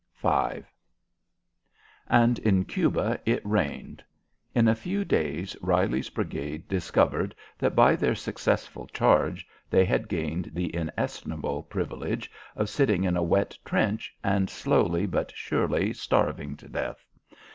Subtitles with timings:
[0.19, 0.27] V
[2.09, 4.03] And in Cuba it rained.
[4.55, 10.53] In a few days Reilly's brigade discovered that by their successful charge they had gained
[10.55, 16.67] the inestimable privilege of sitting in a wet trench and slowly but surely starving to
[16.67, 17.05] death.